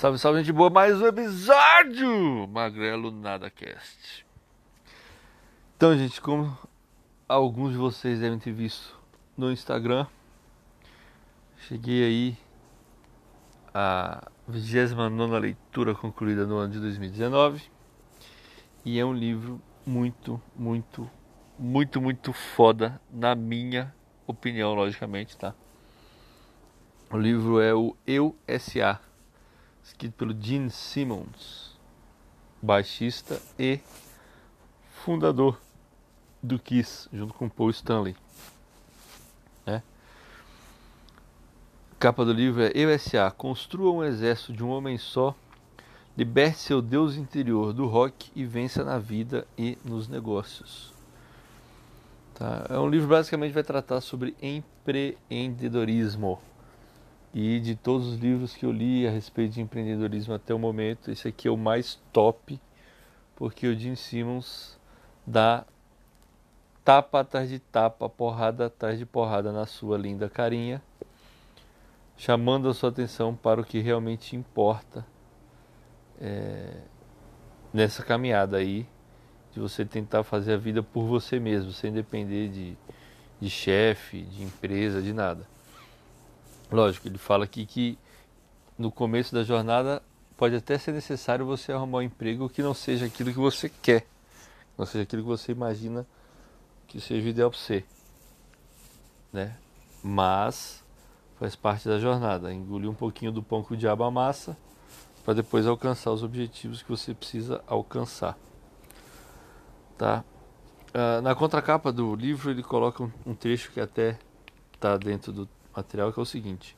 Salve, 0.00 0.18
salve, 0.18 0.38
gente 0.38 0.50
boa, 0.50 0.70
mais 0.70 0.98
um 0.98 1.06
episódio 1.06 2.48
Magrelo 2.48 3.10
Nada 3.10 3.50
Cast. 3.50 4.26
Então, 5.76 5.94
gente, 5.94 6.22
como 6.22 6.56
alguns 7.28 7.72
de 7.72 7.76
vocês 7.76 8.18
devem 8.18 8.38
ter 8.38 8.50
visto 8.50 8.98
no 9.36 9.52
Instagram, 9.52 10.06
cheguei 11.68 12.02
aí 12.02 12.38
a 13.74 14.26
29 14.48 15.38
leitura 15.38 15.94
concluída 15.94 16.46
no 16.46 16.56
ano 16.56 16.72
de 16.72 16.80
2019 16.80 17.70
e 18.86 18.98
é 18.98 19.04
um 19.04 19.12
livro 19.12 19.60
muito, 19.84 20.40
muito, 20.56 21.10
muito, 21.58 22.00
muito 22.00 22.32
foda, 22.32 22.98
na 23.10 23.34
minha 23.34 23.94
opinião, 24.26 24.72
logicamente, 24.72 25.36
tá? 25.36 25.54
O 27.12 27.18
livro 27.18 27.60
é 27.60 27.74
o 27.74 27.94
Eu 28.06 28.34
S.A 28.48 29.09
escrito 29.90 30.14
pelo 30.14 30.34
Gene 30.40 30.70
Simmons, 30.70 31.76
baixista 32.62 33.42
e 33.58 33.80
fundador 35.04 35.60
do 36.42 36.58
Kiss, 36.58 37.08
junto 37.12 37.34
com 37.34 37.48
Paul 37.48 37.70
Stanley. 37.70 38.16
Né? 39.66 39.82
Capa 41.98 42.24
do 42.24 42.32
livro 42.32 42.62
é 42.62 42.70
EUSA, 42.74 43.30
construa 43.32 43.92
um 43.92 44.04
exército 44.04 44.52
de 44.52 44.62
um 44.62 44.70
homem 44.70 44.96
só, 44.96 45.34
liberte 46.16 46.58
seu 46.58 46.80
Deus 46.80 47.16
interior 47.16 47.72
do 47.72 47.86
rock 47.86 48.30
e 48.34 48.44
vença 48.44 48.84
na 48.84 48.98
vida 48.98 49.44
e 49.58 49.76
nos 49.84 50.06
negócios. 50.08 50.94
Tá? 52.34 52.66
É 52.70 52.78
um 52.78 52.88
livro 52.88 53.08
basicamente 53.08 53.52
vai 53.52 53.64
tratar 53.64 54.00
sobre 54.00 54.36
empreendedorismo. 54.40 56.40
E 57.32 57.60
de 57.60 57.76
todos 57.76 58.08
os 58.08 58.18
livros 58.18 58.54
que 58.54 58.66
eu 58.66 58.72
li 58.72 59.06
a 59.06 59.10
respeito 59.10 59.54
de 59.54 59.60
empreendedorismo 59.60 60.34
até 60.34 60.52
o 60.52 60.58
momento, 60.58 61.10
esse 61.10 61.28
aqui 61.28 61.46
é 61.46 61.50
o 61.50 61.56
mais 61.56 62.00
top, 62.12 62.60
porque 63.36 63.68
o 63.68 63.78
Jim 63.78 63.94
Simmons 63.94 64.78
dá 65.24 65.64
tapa 66.84 67.20
atrás 67.20 67.48
de 67.48 67.60
tapa, 67.60 68.08
porrada 68.08 68.66
atrás 68.66 68.98
de 68.98 69.06
porrada 69.06 69.52
na 69.52 69.64
sua 69.64 69.96
linda 69.96 70.28
carinha, 70.28 70.82
chamando 72.16 72.68
a 72.68 72.74
sua 72.74 72.88
atenção 72.88 73.34
para 73.34 73.60
o 73.60 73.64
que 73.64 73.78
realmente 73.78 74.34
importa 74.34 75.06
é, 76.20 76.82
nessa 77.72 78.02
caminhada 78.02 78.56
aí, 78.56 78.86
de 79.52 79.60
você 79.60 79.84
tentar 79.84 80.24
fazer 80.24 80.54
a 80.54 80.56
vida 80.56 80.82
por 80.82 81.04
você 81.04 81.38
mesmo, 81.38 81.72
sem 81.72 81.92
depender 81.92 82.48
de, 82.48 82.76
de 83.40 83.48
chefe, 83.48 84.22
de 84.22 84.42
empresa, 84.42 85.00
de 85.00 85.12
nada. 85.12 85.46
Lógico, 86.72 87.08
ele 87.08 87.18
fala 87.18 87.44
aqui 87.44 87.66
que 87.66 87.98
no 88.78 88.92
começo 88.92 89.34
da 89.34 89.42
jornada 89.42 90.00
pode 90.36 90.54
até 90.54 90.78
ser 90.78 90.92
necessário 90.92 91.44
você 91.44 91.72
arrumar 91.72 91.98
um 91.98 92.02
emprego 92.02 92.48
que 92.48 92.62
não 92.62 92.72
seja 92.72 93.06
aquilo 93.06 93.32
que 93.32 93.38
você 93.38 93.68
quer, 93.68 94.06
não 94.78 94.86
seja 94.86 95.02
aquilo 95.02 95.22
que 95.22 95.28
você 95.28 95.50
imagina 95.52 96.06
que 96.86 97.00
seja 97.00 97.28
ideal 97.28 97.50
para 97.50 97.58
você, 97.58 97.84
né? 99.32 99.56
Mas 100.02 100.82
faz 101.38 101.56
parte 101.56 101.88
da 101.88 101.98
jornada, 101.98 102.52
engolir 102.52 102.88
um 102.88 102.94
pouquinho 102.94 103.32
do 103.32 103.42
pão 103.42 103.64
que 103.64 103.74
o 103.74 103.76
diabo 103.76 104.04
amassa 104.04 104.56
para 105.24 105.34
depois 105.34 105.66
alcançar 105.66 106.12
os 106.12 106.22
objetivos 106.22 106.82
que 106.82 106.88
você 106.88 107.12
precisa 107.12 107.62
alcançar, 107.66 108.38
tá? 109.98 110.24
Uh, 110.88 111.20
na 111.20 111.34
contracapa 111.34 111.92
do 111.92 112.14
livro 112.14 112.50
ele 112.50 112.62
coloca 112.62 113.02
um, 113.02 113.10
um 113.26 113.34
trecho 113.34 113.70
que 113.72 113.80
até 113.80 114.18
está 114.72 114.96
dentro 114.96 115.32
do 115.32 115.48
material 115.74 116.12
que 116.12 116.18
é 116.18 116.22
o 116.22 116.26
seguinte: 116.26 116.76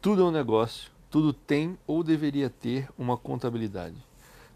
tudo 0.00 0.22
é 0.22 0.24
um 0.24 0.30
negócio, 0.30 0.90
tudo 1.10 1.32
tem 1.32 1.78
ou 1.86 2.02
deveria 2.04 2.50
ter 2.50 2.88
uma 2.96 3.16
contabilidade. 3.16 3.96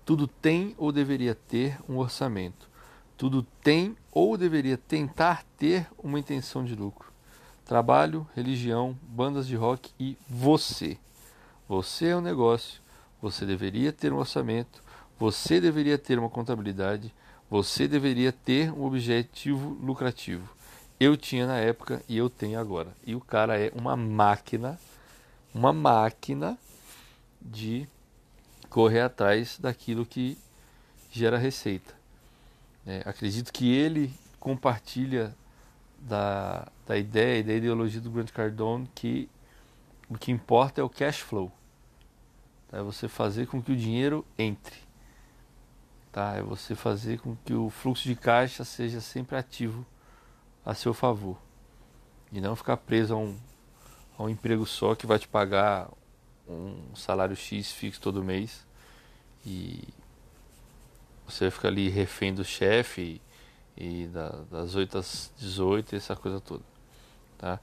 Tudo 0.04 0.26
tem 0.26 0.74
ou 0.76 0.92
deveria 0.92 1.34
ter 1.34 1.78
um 1.88 1.98
orçamento. 1.98 2.68
Tudo 3.16 3.46
tem 3.62 3.96
ou 4.10 4.36
deveria 4.36 4.76
tentar 4.76 5.44
ter 5.56 5.88
uma 5.98 6.18
intenção 6.18 6.64
de 6.64 6.74
lucro. 6.74 7.12
Trabalho, 7.64 8.26
religião, 8.34 8.98
bandas 9.02 9.46
de 9.46 9.54
rock 9.54 9.92
e 9.98 10.16
você. 10.28 10.98
Você 11.68 12.08
é 12.08 12.16
um 12.16 12.20
negócio, 12.20 12.82
você 13.20 13.46
deveria 13.46 13.92
ter 13.92 14.12
um 14.12 14.18
orçamento, 14.18 14.82
você 15.18 15.60
deveria 15.60 15.96
ter 15.96 16.18
uma 16.18 16.28
contabilidade, 16.28 17.14
você 17.48 17.86
deveria 17.86 18.32
ter 18.32 18.72
um 18.72 18.84
objetivo 18.84 19.78
lucrativo 19.80 20.61
eu 21.02 21.16
tinha 21.16 21.46
na 21.46 21.58
época 21.58 22.02
e 22.08 22.16
eu 22.16 22.30
tenho 22.30 22.58
agora. 22.58 22.92
E 23.04 23.14
o 23.14 23.20
cara 23.20 23.58
é 23.58 23.72
uma 23.74 23.96
máquina, 23.96 24.78
uma 25.54 25.72
máquina 25.72 26.58
de 27.40 27.88
correr 28.68 29.00
atrás 29.00 29.58
daquilo 29.58 30.06
que 30.06 30.38
gera 31.10 31.36
receita. 31.36 31.94
É, 32.86 33.02
acredito 33.04 33.52
que 33.52 33.72
ele 33.72 34.12
compartilha 34.38 35.34
da, 35.98 36.68
da 36.86 36.96
ideia 36.96 37.40
e 37.40 37.42
da 37.42 37.54
ideologia 37.54 38.00
do 38.00 38.10
Grant 38.10 38.30
Cardone 38.30 38.88
que 38.94 39.28
o 40.08 40.18
que 40.18 40.32
importa 40.32 40.80
é 40.80 40.84
o 40.84 40.88
cash 40.90 41.18
flow. 41.18 41.50
Tá? 42.68 42.78
É 42.78 42.82
você 42.82 43.08
fazer 43.08 43.46
com 43.46 43.62
que 43.62 43.72
o 43.72 43.76
dinheiro 43.76 44.24
entre. 44.38 44.76
Tá? 46.10 46.34
É 46.36 46.42
você 46.42 46.74
fazer 46.74 47.20
com 47.20 47.36
que 47.44 47.54
o 47.54 47.70
fluxo 47.70 48.04
de 48.04 48.16
caixa 48.16 48.64
seja 48.64 49.00
sempre 49.00 49.36
ativo 49.36 49.86
a 50.64 50.74
seu 50.74 50.94
favor. 50.94 51.36
E 52.32 52.40
não 52.40 52.56
ficar 52.56 52.76
preso 52.76 53.14
a 53.14 53.16
um, 53.16 53.36
a 54.18 54.22
um 54.22 54.28
emprego 54.28 54.64
só 54.66 54.94
que 54.94 55.06
vai 55.06 55.18
te 55.18 55.28
pagar 55.28 55.88
um 56.48 56.94
salário 56.94 57.36
X 57.36 57.72
fixo 57.72 58.00
todo 58.00 58.22
mês 58.22 58.66
e 59.44 59.82
você 61.26 61.44
vai 61.44 61.50
ficar 61.50 61.68
ali 61.68 61.88
refém 61.88 62.34
do 62.34 62.44
chefe 62.44 63.20
e, 63.76 64.02
e 64.04 64.06
da, 64.08 64.28
das 64.50 64.74
8 64.74 64.98
às 64.98 65.32
18 65.38 65.96
essa 65.96 66.16
coisa 66.16 66.40
toda. 66.40 66.62
Tá? 67.38 67.60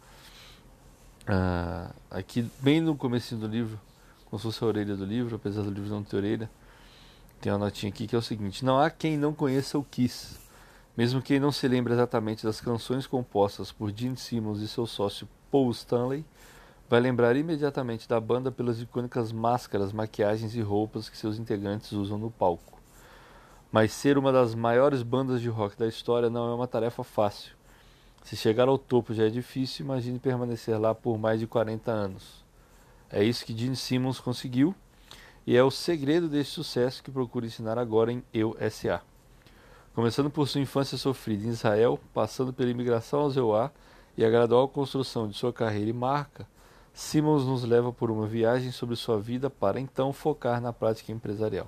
Ah, 1.28 1.92
aqui 2.10 2.50
bem 2.60 2.82
no 2.82 2.96
começo 2.96 3.36
do 3.36 3.48
livro, 3.48 3.80
como 4.26 4.40
se 4.40 4.44
fosse 4.44 4.64
a 4.64 4.68
orelha 4.68 4.96
do 4.96 5.06
livro, 5.06 5.36
apesar 5.36 5.62
do 5.62 5.70
livro 5.70 5.90
não 5.90 6.04
ter 6.04 6.18
orelha, 6.18 6.50
tem 7.40 7.52
uma 7.52 7.60
notinha 7.60 7.92
aqui 7.92 8.08
que 8.08 8.16
é 8.16 8.20
o 8.20 8.22
seguinte: 8.22 8.66
Não 8.66 8.80
há 8.80 8.90
quem 8.90 9.18
não 9.18 9.34
conheça 9.34 9.78
o 9.78 9.84
Kiss 9.84 10.38
mesmo 11.00 11.22
quem 11.22 11.40
não 11.40 11.50
se 11.50 11.66
lembre 11.66 11.94
exatamente 11.94 12.44
das 12.44 12.60
canções 12.60 13.08
compostas 13.08 13.72
por 13.72 13.90
Gene 13.90 14.18
Simmons 14.18 14.60
e 14.60 14.68
seu 14.68 14.86
sócio 14.86 15.30
Paul 15.50 15.72
Stanley, 15.72 16.26
vai 16.90 17.00
lembrar 17.00 17.38
imediatamente 17.38 18.06
da 18.06 18.20
banda 18.20 18.52
pelas 18.52 18.82
icônicas 18.82 19.32
máscaras, 19.32 19.94
maquiagens 19.94 20.54
e 20.56 20.62
roupas 20.62 21.08
que 21.08 21.18
seus 21.18 21.40
integrantes 21.40 21.94
usam 21.94 22.18
no 22.18 22.30
palco. 22.30 22.78
Mas 23.72 23.94
ser 23.94 24.18
uma 24.18 24.30
das 24.30 24.54
maiores 24.54 25.02
bandas 25.02 25.40
de 25.40 25.48
rock 25.48 25.78
da 25.78 25.88
história 25.88 26.30
não 26.30 26.52
é 26.52 26.54
uma 26.54 26.68
tarefa 26.68 27.02
fácil. 27.02 27.54
Se 28.22 28.36
chegar 28.36 28.68
ao 28.68 28.78
topo 28.78 29.14
já 29.14 29.24
é 29.24 29.30
difícil, 29.30 29.86
imagine 29.86 30.20
permanecer 30.20 30.78
lá 30.78 30.94
por 30.94 31.18
mais 31.18 31.40
de 31.40 31.48
40 31.48 31.90
anos. 31.90 32.44
É 33.10 33.24
isso 33.24 33.46
que 33.46 33.58
Gene 33.58 33.78
Simmons 33.78 34.20
conseguiu 34.20 34.76
e 35.48 35.56
é 35.56 35.64
o 35.64 35.72
segredo 35.72 36.28
desse 36.28 36.52
sucesso 36.52 37.02
que 37.02 37.10
procuro 37.10 37.46
ensinar 37.46 37.78
agora 37.78 38.12
em 38.12 38.22
Eu 38.34 38.54
S.A. 38.60 39.02
Começando 39.94 40.30
por 40.30 40.48
sua 40.48 40.62
infância 40.62 40.98
sofrida 40.98 41.46
em 41.46 41.50
Israel, 41.50 42.00
passando 42.14 42.54
pela 42.54 42.70
imigração 42.70 43.22
ao 43.22 43.30
Zeuá 43.32 43.72
e 44.16 44.24
a 44.24 44.30
gradual 44.30 44.70
construção 44.70 45.28
de 45.28 45.36
sua 45.36 45.52
carreira 45.52 45.90
e 45.90 45.94
marca, 45.94 46.48
Simmons 46.94 47.44
nos 47.44 47.64
leva 47.64 47.92
por 47.92 48.12
uma 48.12 48.28
viagem 48.28 48.72
sobre 48.72 48.96
sua 48.96 49.20
vida 49.20 49.50
para 49.50 49.80
então 49.80 50.14
focar 50.14 50.62
na 50.62 50.72
prática 50.72 51.12
empresarial. 51.12 51.68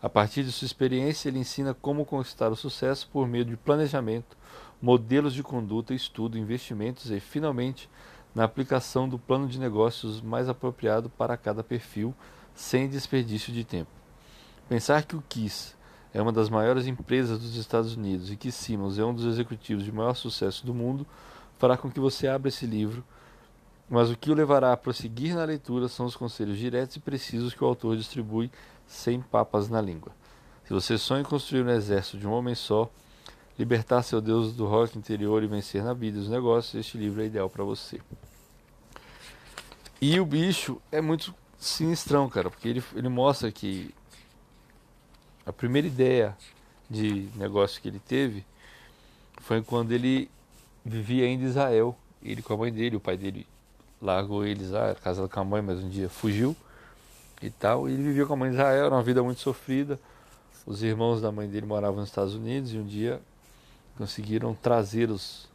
A 0.00 0.08
partir 0.08 0.44
de 0.44 0.52
sua 0.52 0.66
experiência, 0.66 1.28
ele 1.28 1.38
ensina 1.38 1.74
como 1.74 2.06
conquistar 2.06 2.50
o 2.50 2.56
sucesso 2.56 3.08
por 3.12 3.28
meio 3.28 3.44
de 3.44 3.56
planejamento, 3.56 4.36
modelos 4.80 5.34
de 5.34 5.42
conduta, 5.42 5.92
estudo, 5.92 6.38
investimentos 6.38 7.10
e, 7.10 7.20
finalmente, 7.20 7.88
na 8.34 8.44
aplicação 8.44 9.08
do 9.08 9.18
plano 9.18 9.46
de 9.46 9.60
negócios 9.60 10.20
mais 10.20 10.48
apropriado 10.48 11.10
para 11.10 11.36
cada 11.36 11.62
perfil, 11.62 12.14
sem 12.54 12.88
desperdício 12.88 13.52
de 13.52 13.62
tempo. 13.62 13.90
Pensar 14.68 15.04
que 15.04 15.16
o 15.16 15.22
KISS 15.28 15.75
é 16.16 16.22
uma 16.22 16.32
das 16.32 16.48
maiores 16.48 16.86
empresas 16.86 17.38
dos 17.38 17.56
Estados 17.56 17.94
Unidos 17.94 18.32
e 18.32 18.36
que 18.36 18.50
Simmons 18.50 18.98
é 18.98 19.04
um 19.04 19.12
dos 19.12 19.26
executivos 19.26 19.84
de 19.84 19.92
maior 19.92 20.14
sucesso 20.14 20.64
do 20.64 20.72
mundo, 20.72 21.06
fará 21.58 21.76
com 21.76 21.90
que 21.90 22.00
você 22.00 22.26
abra 22.26 22.48
esse 22.48 22.64
livro. 22.64 23.04
Mas 23.86 24.10
o 24.10 24.16
que 24.16 24.30
o 24.30 24.34
levará 24.34 24.72
a 24.72 24.76
prosseguir 24.78 25.34
na 25.34 25.44
leitura 25.44 25.88
são 25.88 26.06
os 26.06 26.16
conselhos 26.16 26.56
diretos 26.56 26.96
e 26.96 27.00
precisos 27.00 27.52
que 27.52 27.62
o 27.62 27.66
autor 27.66 27.98
distribui 27.98 28.50
sem 28.86 29.20
papas 29.20 29.68
na 29.68 29.78
língua. 29.78 30.10
Se 30.64 30.72
você 30.72 30.96
sonha 30.96 31.20
em 31.20 31.24
construir 31.24 31.62
um 31.62 31.68
exército 31.68 32.16
de 32.16 32.26
um 32.26 32.32
homem 32.32 32.54
só, 32.54 32.90
libertar 33.58 34.02
seu 34.02 34.18
Deus 34.18 34.54
do 34.54 34.64
rock 34.64 34.96
interior 34.96 35.42
e 35.42 35.46
vencer 35.46 35.84
na 35.84 35.92
vida 35.92 36.16
e 36.16 36.22
os 36.22 36.30
negócios, 36.30 36.74
este 36.74 36.96
livro 36.96 37.20
é 37.20 37.26
ideal 37.26 37.50
para 37.50 37.62
você. 37.62 38.00
E 40.00 40.18
o 40.18 40.24
bicho 40.24 40.80
é 40.90 41.02
muito 41.02 41.34
sinistrão, 41.58 42.26
cara, 42.30 42.48
porque 42.48 42.68
ele, 42.68 42.82
ele 42.94 43.10
mostra 43.10 43.52
que 43.52 43.94
a 45.46 45.52
primeira 45.52 45.86
ideia 45.86 46.36
de 46.90 47.28
negócio 47.36 47.80
que 47.80 47.88
ele 47.88 48.00
teve 48.00 48.44
foi 49.40 49.62
quando 49.62 49.92
ele 49.92 50.28
vivia 50.84 51.24
ainda 51.24 51.44
em 51.44 51.46
Israel. 51.46 51.96
Ele 52.22 52.42
com 52.42 52.54
a 52.54 52.56
mãe 52.56 52.72
dele, 52.72 52.96
o 52.96 53.00
pai 53.00 53.16
dele 53.16 53.46
largou 54.02 54.44
eles 54.44 54.70
lá, 54.70 54.94
casado 54.96 55.28
com 55.28 55.40
a 55.40 55.44
mãe, 55.44 55.62
mas 55.62 55.78
um 55.78 55.88
dia 55.88 56.08
fugiu. 56.08 56.56
e 57.40 57.50
tal. 57.50 57.88
E 57.88 57.92
ele 57.92 58.02
vivia 58.02 58.26
com 58.26 58.32
a 58.32 58.36
mãe 58.36 58.50
de 58.50 58.56
Israel, 58.56 58.86
era 58.86 58.94
uma 58.94 59.02
vida 59.02 59.22
muito 59.22 59.40
sofrida. 59.40 60.00
Os 60.66 60.82
irmãos 60.82 61.20
da 61.20 61.30
mãe 61.30 61.48
dele 61.48 61.66
moravam 61.66 62.00
nos 62.00 62.08
Estados 62.08 62.34
Unidos 62.34 62.72
e 62.72 62.78
um 62.78 62.84
dia 62.84 63.20
conseguiram 63.96 64.52
trazê-los 64.54 65.48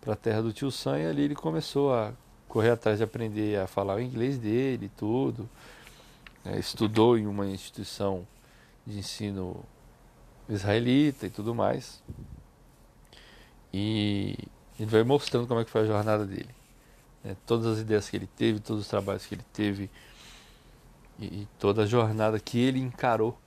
para 0.00 0.14
a 0.14 0.16
terra 0.16 0.42
do 0.42 0.52
tio 0.52 0.70
Sam 0.70 0.98
e 0.98 1.06
ali 1.06 1.22
ele 1.22 1.34
começou 1.34 1.94
a 1.94 2.12
correr 2.48 2.70
atrás 2.70 2.98
de 2.98 3.04
aprender 3.04 3.60
a 3.60 3.66
falar 3.66 3.96
o 3.96 4.00
inglês 4.00 4.36
dele 4.36 4.86
e 4.86 4.88
tudo. 4.88 5.48
É, 6.44 6.58
estudou 6.58 7.16
em 7.16 7.26
uma 7.26 7.46
instituição 7.46 8.26
de 8.88 8.98
ensino 8.98 9.62
israelita 10.48 11.26
e 11.26 11.30
tudo 11.30 11.54
mais. 11.54 12.02
E 13.72 14.36
ele 14.80 14.90
vai 14.90 15.02
mostrando 15.02 15.46
como 15.46 15.60
é 15.60 15.64
que 15.64 15.70
foi 15.70 15.82
a 15.82 15.86
jornada 15.86 16.24
dele. 16.24 16.54
É, 17.24 17.36
todas 17.46 17.66
as 17.66 17.78
ideias 17.80 18.08
que 18.08 18.16
ele 18.16 18.28
teve, 18.28 18.60
todos 18.60 18.82
os 18.82 18.88
trabalhos 18.88 19.26
que 19.26 19.34
ele 19.34 19.44
teve 19.52 19.90
e, 21.18 21.24
e 21.26 21.48
toda 21.58 21.82
a 21.82 21.86
jornada 21.86 22.40
que 22.40 22.58
ele 22.58 22.78
encarou 22.78 23.38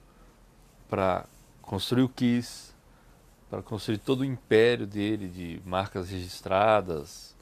para 0.90 1.26
construir 1.62 2.04
o 2.04 2.10
Kiss, 2.10 2.72
para 3.50 3.62
construir 3.64 3.98
todo 3.98 4.22
o 4.22 4.26
império 4.26 4.86
dele 4.86 5.28
de 5.28 5.62
marcas 5.66 6.10
registradas, 6.10 7.34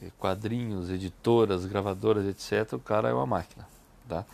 eh, 0.00 0.10
quadrinhos, 0.18 0.90
editoras, 0.90 1.64
gravadoras, 1.64 2.26
etc. 2.26 2.74
O 2.74 2.78
cara 2.78 3.08
é 3.08 3.12
uma 3.12 3.26
máquina, 3.26 3.66
tá? 4.08 4.24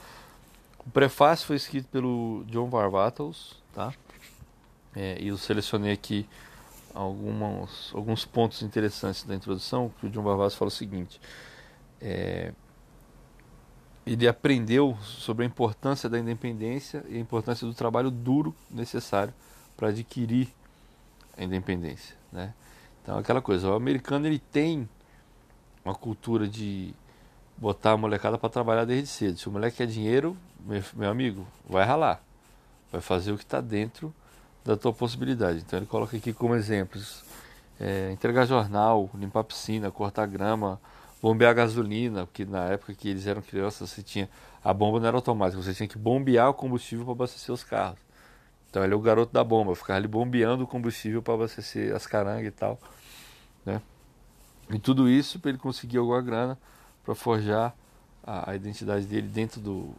O 0.86 0.90
prefácio 0.90 1.46
foi 1.46 1.56
escrito 1.56 1.88
pelo 1.88 2.44
John 2.46 2.68
Varvatos, 2.68 3.62
tá? 3.74 3.92
É, 4.94 5.20
e 5.20 5.28
eu 5.28 5.36
selecionei 5.36 5.92
aqui 5.92 6.26
alguns, 6.94 7.92
alguns 7.94 8.24
pontos 8.24 8.62
interessantes 8.62 9.22
da 9.24 9.34
introdução, 9.34 9.92
que 10.00 10.06
o 10.06 10.10
John 10.10 10.22
Varvatos 10.22 10.54
fala 10.56 10.68
o 10.68 10.72
seguinte. 10.72 11.20
É, 12.00 12.52
ele 14.06 14.26
aprendeu 14.26 14.96
sobre 15.02 15.44
a 15.44 15.46
importância 15.46 16.08
da 16.08 16.18
independência 16.18 17.04
e 17.08 17.16
a 17.16 17.20
importância 17.20 17.66
do 17.66 17.74
trabalho 17.74 18.10
duro 18.10 18.54
necessário 18.70 19.32
para 19.76 19.88
adquirir 19.88 20.48
a 21.36 21.44
independência, 21.44 22.16
né? 22.32 22.54
Então 23.02 23.18
aquela 23.18 23.40
coisa, 23.40 23.70
o 23.70 23.74
americano 23.74 24.26
ele 24.26 24.38
tem 24.38 24.88
uma 25.84 25.94
cultura 25.94 26.48
de 26.48 26.94
botar 27.56 27.92
a 27.92 27.96
molecada 27.96 28.38
para 28.38 28.48
trabalhar 28.48 28.84
desde 28.84 29.08
cedo. 29.08 29.38
Se 29.38 29.48
o 29.48 29.52
moleque 29.52 29.78
quer 29.78 29.86
dinheiro, 29.86 30.36
meu, 30.94 31.10
amigo, 31.10 31.46
vai 31.68 31.84
ralar, 31.84 32.22
vai 32.90 33.00
fazer 33.00 33.32
o 33.32 33.38
que 33.38 33.44
está 33.44 33.60
dentro 33.60 34.14
da 34.64 34.76
tua 34.76 34.92
possibilidade. 34.92 35.60
Então 35.60 35.78
ele 35.78 35.86
coloca 35.86 36.16
aqui 36.16 36.32
como 36.32 36.54
exemplos: 36.54 37.24
é, 37.78 38.10
entregar 38.12 38.46
jornal, 38.46 39.10
limpar 39.14 39.44
piscina, 39.44 39.90
cortar 39.90 40.26
grama, 40.26 40.80
bombear 41.22 41.54
gasolina, 41.54 42.26
porque 42.26 42.44
na 42.44 42.64
época 42.66 42.94
que 42.94 43.08
eles 43.08 43.26
eram 43.26 43.42
crianças 43.42 43.90
você 43.90 44.02
tinha 44.02 44.28
a 44.62 44.72
bomba 44.74 45.00
não 45.00 45.08
era 45.08 45.16
automática, 45.16 45.60
você 45.60 45.72
tinha 45.72 45.88
que 45.88 45.98
bombear 45.98 46.50
o 46.50 46.54
combustível 46.54 47.04
para 47.04 47.12
abastecer 47.12 47.54
os 47.54 47.64
carros. 47.64 47.98
Então 48.68 48.84
ele 48.84 48.92
é 48.92 48.96
o 48.96 49.00
garoto 49.00 49.32
da 49.32 49.42
bomba, 49.42 49.74
ficava 49.74 49.98
ali 49.98 50.06
bombeando 50.06 50.64
o 50.64 50.66
combustível 50.66 51.22
para 51.22 51.34
abastecer 51.34 51.94
as 51.94 52.06
carangas 52.06 52.46
e 52.46 52.50
tal, 52.50 52.78
né? 53.64 53.80
E 54.70 54.78
tudo 54.78 55.08
isso 55.08 55.40
para 55.40 55.50
ele 55.50 55.58
conseguir 55.58 55.98
alguma 55.98 56.20
grana 56.22 56.58
para 57.04 57.14
forjar 57.14 57.74
a, 58.22 58.50
a, 58.50 58.54
identidade 58.54 59.06
dele 59.06 59.26
dentro 59.26 59.60
do, 59.60 59.92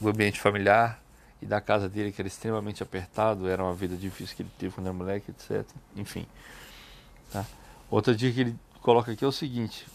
do 0.00 0.08
ambiente 0.08 0.40
familiar 0.40 1.02
e 1.40 1.46
da 1.46 1.60
casa 1.60 1.88
dele 1.88 2.12
que 2.12 2.20
era 2.20 2.28
extremamente 2.28 2.82
apertado, 2.82 3.48
era 3.48 3.62
uma 3.62 3.74
vida 3.74 3.96
difícil 3.96 4.36
que 4.36 4.42
ele 4.42 4.50
teve 4.58 4.74
quando 4.74 4.86
era 4.86 4.94
moleque, 4.94 5.30
etc. 5.30 5.64
Enfim. 5.96 6.26
Tá? 7.32 7.44
Outra 7.90 8.14
dica 8.14 8.34
que 8.34 8.40
ele 8.40 8.56
coloca 8.80 9.12
aqui 9.12 9.24
é 9.24 9.28
o 9.28 9.32
seguinte: 9.32 9.86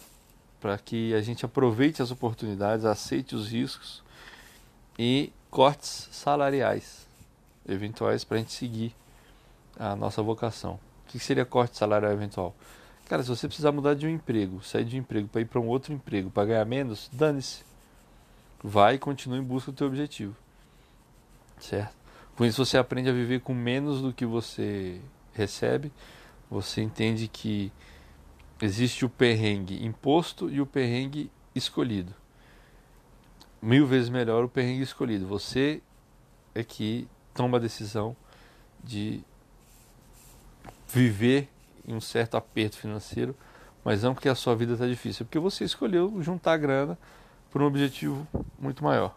para 0.59 0.77
que 0.77 1.13
a 1.13 1.21
gente 1.21 1.45
aproveite 1.45 2.01
as 2.01 2.11
oportunidades, 2.11 2.85
aceite 2.85 3.35
os 3.35 3.49
riscos 3.49 4.01
e 4.97 5.31
cortes 5.49 6.07
salariais 6.11 7.05
eventuais 7.67 8.23
para 8.23 8.37
a 8.37 8.39
gente 8.39 8.53
seguir 8.53 8.95
a 9.77 9.95
nossa 9.95 10.21
vocação. 10.21 10.79
O 11.05 11.11
que 11.11 11.19
seria 11.19 11.45
corte 11.45 11.77
salarial 11.77 12.11
eventual? 12.11 12.55
Cara, 13.07 13.21
se 13.21 13.29
você 13.29 13.47
precisar 13.47 13.71
mudar 13.71 13.93
de 13.93 14.07
um 14.07 14.09
emprego, 14.09 14.63
sair 14.63 14.85
de 14.85 14.95
um 14.95 14.99
emprego 14.99 15.27
para 15.27 15.41
ir 15.41 15.45
para 15.45 15.59
um 15.59 15.67
outro 15.67 15.93
emprego, 15.93 16.29
para 16.29 16.45
ganhar 16.45 16.65
menos, 16.65 17.09
dane-se. 17.11 17.63
Vai 18.63 18.95
e 18.95 18.99
continue 18.99 19.39
em 19.39 19.43
busca 19.43 19.71
do 19.71 19.75
teu 19.75 19.87
objetivo. 19.87 20.35
Certo? 21.59 21.95
Com 22.35 22.45
isso 22.45 22.65
você 22.65 22.77
aprende 22.77 23.09
a 23.09 23.13
viver 23.13 23.41
com 23.41 23.53
menos 23.53 24.01
do 24.01 24.13
que 24.13 24.25
você 24.25 25.01
recebe. 25.33 25.91
Você 26.49 26.81
entende 26.81 27.27
que 27.27 27.71
existe 28.61 29.05
o 29.05 29.09
perrengue 29.09 29.85
imposto 29.85 30.49
e 30.49 30.61
o 30.61 30.65
perrengue 30.65 31.29
escolhido. 31.53 32.13
Mil 33.61 33.85
vezes 33.85 34.09
melhor 34.09 34.43
o 34.43 34.49
perrengue 34.49 34.83
escolhido. 34.83 35.27
Você 35.27 35.81
é 36.55 36.63
que 36.63 37.07
toma 37.33 37.57
a 37.57 37.61
decisão 37.61 38.15
de 38.83 39.21
viver 40.87 41.49
em 41.87 41.93
um 41.93 42.01
certo 42.01 42.35
aperto 42.35 42.77
financeiro, 42.77 43.35
mas 43.83 44.03
não 44.03 44.13
porque 44.13 44.29
a 44.29 44.35
sua 44.35 44.55
vida 44.55 44.73
está 44.73 44.87
difícil, 44.87 45.23
é 45.23 45.25
porque 45.25 45.39
você 45.39 45.63
escolheu 45.63 46.21
juntar 46.21 46.57
grana 46.57 46.97
por 47.53 47.61
um 47.61 47.67
objetivo 47.67 48.27
muito 48.57 48.83
maior. 48.83 49.15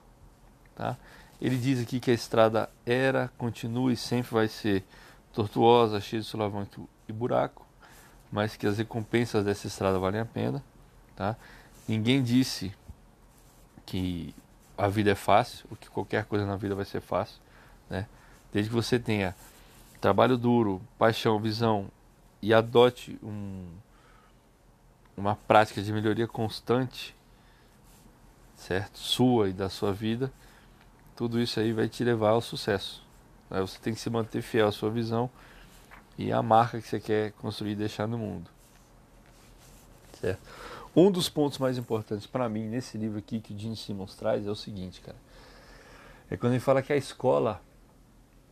Tá? 0.75 0.99
Ele 1.41 1.57
diz 1.57 1.81
aqui 1.81 1.99
que 1.99 2.11
a 2.11 2.15
estrada 2.15 2.69
era, 2.85 3.33
continua 3.39 3.91
e 3.91 3.97
sempre 3.97 4.31
vai 4.31 4.47
ser 4.47 4.85
tortuosa, 5.33 6.03
cheia 6.03 6.21
de 6.21 6.29
solavanco 6.29 6.87
e 7.09 7.13
buraco, 7.15 7.67
mas 8.31 8.55
que 8.55 8.67
as 8.67 8.77
recompensas 8.77 9.43
dessa 9.43 9.67
estrada 9.67 9.99
valem 9.99 10.21
a 10.21 10.27
pena. 10.27 10.63
Tá? 11.17 11.35
Ninguém 11.89 12.23
disse 12.23 12.75
que 13.87 14.35
a 14.77 14.87
vida 14.87 15.13
é 15.13 15.15
fácil, 15.15 15.67
ou 15.71 15.77
que 15.77 15.89
qualquer 15.89 16.27
coisa 16.27 16.45
na 16.45 16.57
vida 16.57 16.75
vai 16.75 16.85
ser 16.85 17.01
fácil. 17.01 17.41
Né? 17.89 18.07
Desde 18.53 18.69
que 18.69 18.75
você 18.75 18.99
tenha 18.99 19.35
trabalho 19.99 20.37
duro, 20.37 20.83
paixão, 20.99 21.41
visão 21.41 21.87
e 22.43 22.53
adote 22.53 23.19
um, 23.23 23.67
uma 25.17 25.35
prática 25.35 25.81
de 25.81 25.91
melhoria 25.91 26.29
constante, 26.29 27.16
certo? 28.57 28.99
Sua 28.99 29.49
e 29.51 29.53
da 29.53 29.69
sua 29.69 29.93
vida, 29.93 30.33
tudo 31.15 31.41
isso 31.41 31.61
aí 31.61 31.73
vai 31.73 31.89
te 31.89 32.03
levar 32.03 32.31
ao 32.31 32.41
sucesso. 32.41 33.03
Né? 33.51 33.61
Você 33.61 33.79
tem 33.79 33.95
que 33.95 34.01
se 34.01 34.11
manter 34.11 34.43
fiel 34.43 34.69
à 34.69 34.73
sua 34.73 34.91
visão 34.91 35.31
e 36.19 36.33
à 36.33 36.43
marca 36.43 36.81
que 36.81 36.89
você 36.89 36.99
quer 36.99 37.33
construir 37.33 37.73
e 37.73 37.77
deixar 37.77 38.07
no 38.07 38.19
mundo. 38.19 38.51
Certo? 40.21 40.41
Um 40.95 41.11
dos 41.11 41.29
pontos 41.29 41.59
mais 41.59 41.77
importantes 41.77 42.27
para 42.27 42.49
mim 42.49 42.69
nesse 42.69 42.97
livro 42.97 43.19
aqui 43.19 43.39
que 43.39 43.53
o 43.53 43.59
Gene 43.59 43.77
Simmons 43.77 44.15
traz 44.15 44.47
é 44.47 44.51
o 44.51 44.57
seguinte, 44.57 45.01
cara. 45.03 45.19
É 46.31 46.37
quando 46.37 46.55
ele 46.55 46.61
fala 46.61 46.83
que 46.83 46.93
a 46.93 46.97
escola 46.97 47.61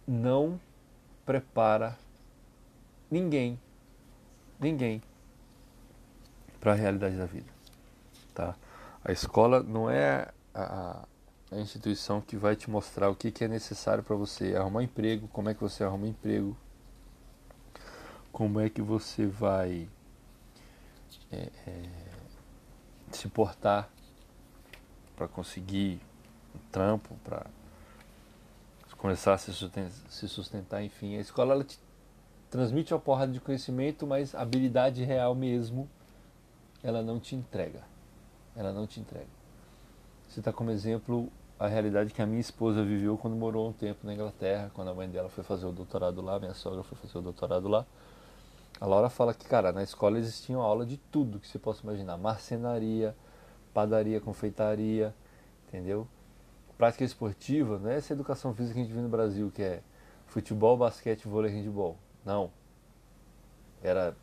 não 0.07 0.61
prepara 1.25 1.99
ninguém, 3.11 3.59
ninguém 4.61 5.03
para 6.61 6.73
a 6.73 6.75
realidade 6.75 7.17
da 7.17 7.27
vida, 7.27 7.51
tá? 8.35 8.55
A 9.05 9.13
escola 9.13 9.63
não 9.63 9.91
é 9.91 10.29
a, 10.55 11.07
a 11.53 11.57
instituição 11.59 12.23
que 12.23 12.37
vai 12.37 12.57
te 12.57 12.71
mostrar 12.71 13.11
o 13.11 13.15
que, 13.15 13.31
que 13.31 13.45
é 13.45 13.49
necessário 13.49 14.03
para 14.03 14.17
você 14.17 14.57
arrumar 14.57 14.83
emprego, 14.83 15.29
como 15.29 15.51
é 15.51 15.55
que 15.55 15.61
você 15.61 15.85
arruma 15.85 16.07
emprego, 16.07 16.57
como 18.33 18.59
é 18.59 18.71
que 18.71 18.81
você 18.81 19.27
vai 19.27 19.89
é, 21.31 21.51
é, 21.67 21.83
se 23.13 23.29
portar 23.29 23.91
para 25.15 25.29
conseguir 25.29 26.01
um 26.55 26.59
trampo, 26.73 27.15
para 27.23 27.47
começar 28.97 29.35
a 29.35 29.39
se 29.39 29.53
sustentar, 29.53 29.91
se 30.09 30.27
sustentar, 30.27 30.83
enfim. 30.83 31.17
A 31.17 31.21
escola 31.21 31.53
ela 31.53 31.65
te 31.65 31.79
transmite 32.49 32.95
uma 32.95 33.01
porrada 33.01 33.33
de 33.33 33.39
conhecimento, 33.39 34.07
mas 34.07 34.35
habilidade 34.35 35.05
real 35.05 35.35
mesmo 35.35 35.91
ela 36.83 37.03
não 37.03 37.21
te 37.21 37.37
entrega. 37.37 37.94
Ela 38.57 38.73
não 38.73 38.87
te 38.87 39.01
entrega. 39.01 39.27
Você 40.29 40.41
está 40.41 40.53
como 40.53 40.71
exemplo 40.71 41.31
a 41.59 41.67
realidade 41.67 42.13
que 42.13 42.21
a 42.21 42.27
minha 42.27 42.41
esposa 42.41 42.83
viveu 42.83 43.17
quando 43.17 43.37
morou 43.37 43.69
um 43.69 43.73
tempo 43.73 44.07
na 44.07 44.15
Inglaterra, 44.15 44.71
quando 44.75 44.91
a 44.91 44.95
mãe 44.95 45.09
dela 45.09 45.29
foi 45.29 45.45
fazer 45.45 45.67
o 45.67 45.73
doutorado 45.73 46.21
lá, 46.21 46.39
minha 46.39 46.55
sogra 46.55 46.83
foi 46.83 46.99
fazer 46.99 47.19
o 47.19 47.23
doutorado 47.23 47.69
lá. 47.69 47.87
A 48.81 48.87
Laura 48.87 49.09
fala 49.09 49.33
que, 49.33 49.47
cara, 49.47 49.73
na 49.73 49.83
escola 49.83 50.19
existia 50.19 50.57
uma 50.57 50.65
aula 50.65 50.85
de 50.85 50.97
tudo 50.97 51.39
que 51.39 51.47
você 51.47 51.59
possa 51.59 51.83
imaginar: 51.83 52.17
marcenaria, 52.17 53.15
padaria, 53.73 54.21
confeitaria, 54.21 55.15
entendeu? 55.69 56.09
prática 56.77 57.05
esportiva 57.05 57.79
não 57.79 57.91
é 57.91 57.97
essa 57.97 58.13
educação 58.13 58.55
física 58.55 58.75
que 58.75 58.81
a 58.81 58.83
gente 58.83 58.93
viu 58.93 59.03
no 59.03 59.09
Brasil, 59.09 59.51
que 59.55 59.63
é 59.63 59.83
futebol, 60.27 60.77
basquete, 60.77 61.27
vôlei, 61.27 61.53
handball. 61.53 61.97
Não. 62.25 62.51
Era 63.83 64.17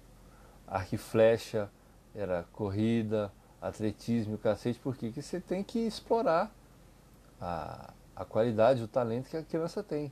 arco 0.68 0.96
e 0.96 0.98
flecha, 0.98 1.70
era 2.14 2.46
corrida, 2.52 3.32
atletismo, 3.62 4.38
cacete, 4.38 4.80
porque 4.80 5.12
que 5.12 5.22
você 5.22 5.40
tem 5.40 5.64
que 5.64 5.80
explorar 5.80 6.52
a, 7.40 7.94
a 8.16 8.26
qualidade, 8.26 8.82
o 8.82 8.88
talento 8.88 9.30
que 9.30 9.38
a 9.38 9.44
criança 9.44 9.84
tem. 9.84 10.12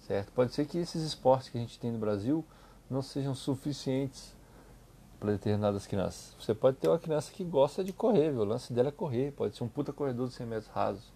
Certo? 0.00 0.32
Pode 0.32 0.54
ser 0.54 0.66
que 0.66 0.78
esses 0.78 1.02
esportes 1.02 1.50
que 1.50 1.58
a 1.58 1.60
gente 1.60 1.78
tem 1.78 1.92
no 1.92 1.98
Brasil 1.98 2.44
não 2.88 3.02
sejam 3.02 3.34
suficientes 3.34 4.34
para 5.20 5.32
determinadas 5.32 5.86
crianças. 5.86 6.34
Você 6.40 6.54
pode 6.54 6.76
ter 6.78 6.88
uma 6.88 6.98
criança 6.98 7.30
que 7.32 7.44
gosta 7.44 7.84
de 7.84 7.92
correr, 7.92 8.30
viu? 8.30 8.40
o 8.40 8.44
lance 8.44 8.72
dela 8.72 8.88
é 8.88 8.92
correr, 8.92 9.32
pode 9.32 9.56
ser 9.56 9.64
um 9.64 9.68
puta 9.68 9.92
corredor 9.92 10.28
de 10.28 10.34
100 10.34 10.46
metros 10.46 10.68
rasos 10.68 11.12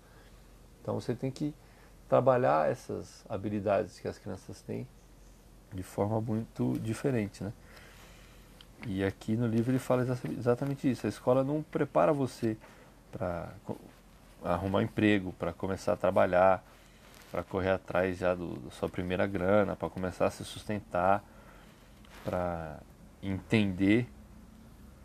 Então 0.80 1.00
você 1.00 1.14
tem 1.14 1.30
que 1.30 1.54
trabalhar 2.08 2.70
essas 2.70 3.24
habilidades 3.28 3.98
que 3.98 4.08
as 4.08 4.18
crianças 4.18 4.60
têm 4.60 4.86
de 5.72 5.82
forma 5.82 6.20
muito 6.20 6.78
diferente, 6.80 7.42
né? 7.42 7.52
E 8.86 9.04
aqui 9.04 9.36
no 9.36 9.46
livro 9.46 9.70
ele 9.70 9.78
fala 9.78 10.02
exatamente 10.02 10.90
isso. 10.90 11.06
A 11.06 11.08
escola 11.08 11.44
não 11.44 11.62
prepara 11.62 12.12
você 12.12 12.56
para 13.10 13.50
arrumar 14.44 14.80
um 14.80 14.82
emprego, 14.82 15.32
para 15.38 15.52
começar 15.52 15.92
a 15.92 15.96
trabalhar, 15.96 16.64
para 17.30 17.42
correr 17.42 17.70
atrás 17.70 18.18
já 18.18 18.34
do, 18.34 18.56
da 18.60 18.70
sua 18.72 18.88
primeira 18.88 19.26
grana, 19.26 19.76
para 19.76 19.88
começar 19.88 20.26
a 20.26 20.30
se 20.30 20.44
sustentar, 20.44 21.24
para 22.24 22.78
entender 23.22 24.08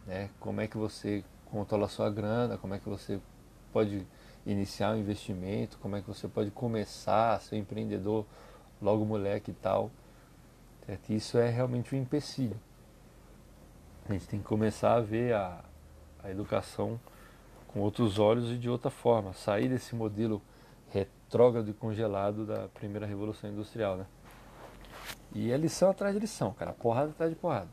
né, 0.05 0.29
como 0.39 0.61
é 0.61 0.67
que 0.67 0.77
você 0.77 1.23
controla 1.45 1.85
a 1.85 1.89
sua 1.89 2.09
grana, 2.09 2.57
como 2.57 2.73
é 2.73 2.79
que 2.79 2.89
você 2.89 3.19
pode 3.71 4.05
iniciar 4.45 4.91
um 4.91 4.97
investimento, 4.97 5.77
como 5.77 5.95
é 5.95 6.01
que 6.01 6.07
você 6.07 6.27
pode 6.27 6.49
começar 6.51 7.35
a 7.35 7.39
ser 7.39 7.57
empreendedor 7.57 8.25
logo 8.81 9.05
moleque 9.05 9.51
e 9.51 9.53
tal. 9.53 9.91
Certo? 10.85 11.09
Isso 11.11 11.37
é 11.37 11.49
realmente 11.49 11.93
um 11.93 11.99
empecilho. 11.99 12.57
A 14.09 14.13
gente 14.13 14.27
tem 14.27 14.39
que 14.39 14.45
começar 14.45 14.93
a 14.93 15.01
ver 15.01 15.33
a, 15.33 15.63
a 16.23 16.31
educação 16.31 16.97
com 17.67 17.81
outros 17.81 18.17
olhos 18.17 18.49
e 18.49 18.57
de 18.57 18.69
outra 18.69 18.89
forma, 18.89 19.33
sair 19.33 19.67
desse 19.67 19.93
modelo 19.95 20.41
retrógrado 20.89 21.69
e 21.69 21.73
congelado 21.73 22.45
da 22.45 22.69
primeira 22.69 23.05
revolução 23.05 23.49
industrial, 23.49 23.97
né? 23.97 24.05
E 25.35 25.51
é 25.51 25.57
lição 25.57 25.89
atrás 25.89 26.13
de 26.13 26.21
lição, 26.21 26.53
cara, 26.53 26.71
porrada 26.71 27.09
atrás 27.09 27.29
de 27.29 27.35
porrada. 27.37 27.67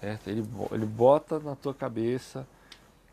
Certo? 0.00 0.28
Ele, 0.28 0.44
ele 0.72 0.84
bota 0.84 1.38
na 1.38 1.54
tua 1.54 1.72
cabeça, 1.72 2.44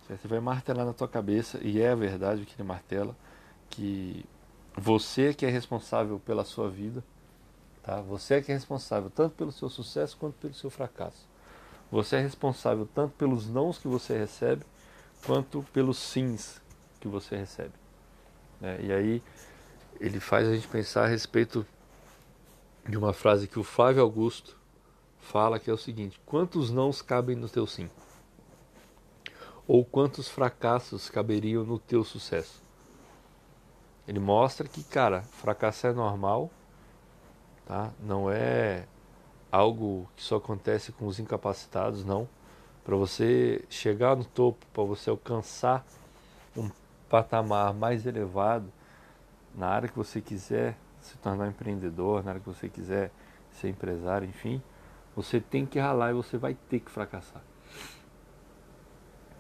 certo? 0.08 0.22
Você 0.24 0.28
vai 0.28 0.40
martelar 0.40 0.88
na 0.88 0.94
tua 0.94 1.08
cabeça, 1.08 1.60
e 1.62 1.80
é 1.80 1.96
verdade 1.96 2.46
que 2.46 2.56
ele 2.60 2.68
martela, 2.68 3.16
que 3.70 4.26
você 4.76 5.36
que 5.36 5.46
é 5.46 5.50
responsável 5.50 6.20
pela 6.20 6.44
sua 6.44 6.68
vida, 6.68 7.04
tá? 7.84 8.02
Você 8.02 8.36
é 8.36 8.42
que 8.42 8.52
é 8.52 8.56
responsável 8.56 9.12
tanto 9.12 9.36
pelo 9.36 9.52
seu 9.52 9.70
sucesso 9.70 10.18
quanto 10.18 10.34
pelo 10.34 10.56
seu 10.56 10.72
fracasso. 10.72 11.30
Você 11.92 12.18
é 12.18 12.22
responsável 12.22 12.88
tanto 12.94 13.14
pelos 13.16 13.50
nãos 13.50 13.78
que 13.78 13.88
você 13.88 14.18
recebe, 14.18 14.64
quanto 15.26 15.66
pelos 15.74 15.98
sims 15.98 16.62
que 17.00 17.08
você 17.08 17.36
recebe. 17.36 17.74
É, 18.62 18.80
e 18.82 18.92
aí 18.92 19.24
ele 20.00 20.20
faz 20.20 20.48
a 20.48 20.54
gente 20.54 20.68
pensar 20.68 21.06
a 21.06 21.08
respeito 21.08 21.66
de 22.88 22.98
uma 22.98 23.14
frase 23.14 23.48
que 23.48 23.60
o 23.60 23.64
Flávio 23.64 24.02
Augusto 24.02 24.58
fala 25.20 25.60
que 25.60 25.70
é 25.70 25.74
o 25.74 25.78
seguinte: 25.78 26.20
quantos 26.26 26.72
nãos 26.72 27.02
cabem 27.02 27.36
no 27.36 27.50
teu 27.50 27.66
sim? 27.66 27.90
Ou 29.68 29.86
quantos 29.86 30.28
fracassos 30.28 31.10
caberiam 31.10 31.64
no 31.64 31.78
teu 31.78 32.04
sucesso? 32.04 32.62
Ele 34.08 34.20
mostra 34.20 34.68
que, 34.68 34.84
cara, 34.84 35.22
fracassar 35.22 35.92
é 35.92 35.94
normal, 35.94 36.50
tá? 37.68 37.92
Não 38.00 38.32
é 38.32 38.88
algo 39.52 40.10
que 40.16 40.24
só 40.24 40.38
acontece 40.38 40.92
com 40.92 41.08
os 41.08 41.20
incapacitados, 41.20 42.06
não. 42.06 42.28
Para 42.84 42.96
você 42.96 43.64
chegar 43.70 44.16
no 44.16 44.26
topo, 44.26 44.66
para 44.74 44.84
você 44.84 45.10
alcançar 45.10 45.86
um 46.56 46.70
patamar 47.10 47.74
mais 47.74 48.06
elevado, 48.06 48.72
na 49.56 49.68
área 49.68 49.90
que 49.90 49.98
você 49.98 50.22
quiser 50.22 50.78
se 51.02 51.18
tornar 51.18 51.48
empreendedor, 51.48 52.24
na 52.24 52.32
área 52.32 52.42
que 52.42 52.48
você 52.48 52.70
quiser 52.70 53.12
ser 53.52 53.70
empresário, 53.70 54.28
enfim, 54.28 54.62
você 55.16 55.40
tem 55.40 55.66
que 55.66 55.80
ralar 55.80 56.12
e 56.12 56.14
você 56.14 56.38
vai 56.38 56.56
ter 56.70 56.80
que 56.80 56.92
fracassar. 56.92 57.42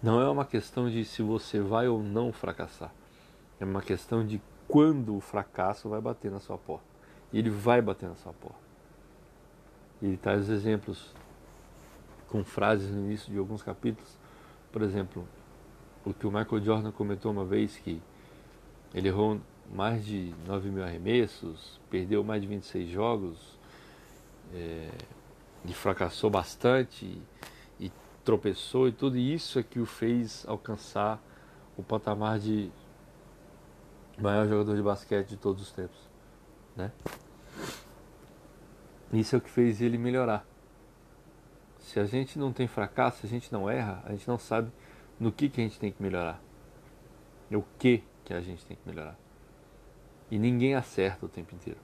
Não 0.01 0.21
é 0.21 0.29
uma 0.29 0.45
questão 0.45 0.89
de 0.89 1.03
se 1.03 1.21
você 1.21 1.59
vai 1.59 1.87
ou 1.87 2.01
não 2.01 2.31
fracassar. 2.31 2.91
É 3.59 3.65
uma 3.65 3.81
questão 3.81 4.25
de 4.25 4.41
quando 4.67 5.15
o 5.15 5.19
fracasso 5.19 5.89
vai 5.89 5.99
bater 5.99 6.31
na 6.31 6.39
sua 6.39 6.57
porta. 6.57 6.85
E 7.33 7.39
ele 7.39 7.49
vai 7.49 7.81
bater 7.81 8.07
na 8.07 8.15
sua 8.15 8.31
porta. 8.31 8.68
Ele 10.01 10.17
traz 10.17 10.49
exemplos 10.49 11.13
com 12.27 12.43
frases 12.43 12.91
no 12.91 13.05
início 13.05 13.31
de 13.31 13.37
alguns 13.37 13.61
capítulos. 13.61 14.17
Por 14.71 14.81
exemplo, 14.81 15.27
o 16.05 16.13
que 16.13 16.25
o 16.25 16.31
Michael 16.31 16.63
Jordan 16.63 16.91
comentou 16.91 17.31
uma 17.31 17.45
vez 17.45 17.77
que 17.77 18.01
ele 18.93 19.07
errou 19.07 19.39
mais 19.71 20.05
de 20.05 20.33
9 20.47 20.69
mil 20.69 20.83
arremessos, 20.83 21.79
perdeu 21.89 22.23
mais 22.23 22.41
de 22.41 22.47
26 22.47 22.89
jogos, 22.89 23.59
é, 24.53 24.89
e 25.65 25.73
fracassou 25.73 26.29
bastante, 26.29 27.21
e 27.79 27.91
tropeçou, 28.23 28.87
e 28.87 28.91
tudo 28.91 29.17
isso 29.17 29.59
é 29.59 29.63
que 29.63 29.79
o 29.79 29.85
fez 29.85 30.45
alcançar 30.47 31.21
o 31.77 31.83
patamar 31.83 32.39
de 32.39 32.71
maior 34.17 34.47
jogador 34.47 34.75
de 34.75 34.81
basquete 34.81 35.29
de 35.29 35.37
todos 35.37 35.61
os 35.61 35.71
tempos. 35.71 35.99
Né? 36.75 36.91
Isso 39.11 39.35
é 39.35 39.37
o 39.39 39.41
que 39.41 39.49
fez 39.49 39.81
ele 39.81 39.97
melhorar. 39.97 40.45
Se 41.79 41.99
a 41.99 42.05
gente 42.05 42.37
não 42.37 42.53
tem 42.53 42.67
fracasso, 42.67 43.21
se 43.21 43.25
a 43.25 43.29
gente 43.29 43.51
não 43.51 43.69
erra, 43.69 44.03
a 44.05 44.11
gente 44.11 44.27
não 44.27 44.37
sabe 44.37 44.71
no 45.19 45.31
que, 45.31 45.49
que 45.49 45.59
a 45.61 45.63
gente 45.63 45.79
tem 45.79 45.91
que 45.91 46.01
melhorar. 46.01 46.41
O 47.51 47.63
que 47.79 48.03
que 48.23 48.33
a 48.33 48.41
gente 48.41 48.63
tem 48.65 48.77
que 48.77 48.87
melhorar. 48.87 49.17
E 50.29 50.37
ninguém 50.37 50.75
acerta 50.75 51.25
o 51.25 51.29
tempo 51.29 51.55
inteiro. 51.55 51.79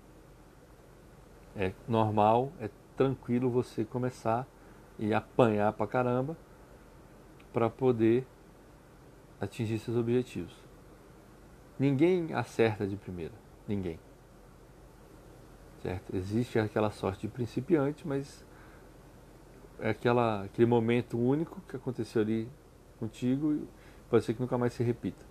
É 1.55 1.73
normal, 1.87 2.51
é 2.59 2.69
tranquilo 2.95 3.49
você 3.49 3.83
começar 3.83 4.45
e 4.99 5.13
apanhar 5.13 5.73
pra 5.73 5.87
caramba 5.87 6.37
para 7.51 7.69
poder 7.69 8.27
atingir 9.41 9.79
seus 9.79 9.97
objetivos. 9.97 10.53
Ninguém 11.79 12.33
acerta 12.33 12.85
de 12.85 12.95
primeira, 12.95 13.33
ninguém. 13.67 13.99
Certo? 15.85 16.15
Existe 16.15 16.57
aquela 16.57 16.89
sorte 16.89 17.21
de 17.21 17.27
principiante, 17.27 18.07
mas 18.07 18.43
é 19.79 19.91
aquela, 19.91 20.45
aquele 20.45 20.65
momento 20.65 21.15
único 21.15 21.61
que 21.69 21.75
aconteceu 21.75 22.23
ali 22.23 22.49
contigo 22.99 23.53
e 23.53 23.67
pode 24.09 24.25
ser 24.25 24.33
que 24.33 24.41
nunca 24.41 24.57
mais 24.57 24.73
se 24.73 24.81
repita. 24.81 25.23